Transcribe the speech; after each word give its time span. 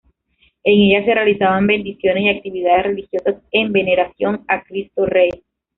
En 0.63 0.81
ella, 0.81 1.05
se 1.05 1.13
realizan 1.13 1.67
bendiciones 1.67 2.23
y 2.23 2.29
actividades 2.29 2.83
religiosas 2.85 3.35
en 3.51 3.71
veneración 3.71 4.43
a 4.47 4.63
Cristo 4.63 5.05
Rey. 5.05 5.29